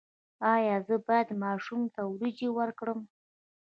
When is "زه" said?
0.87-0.95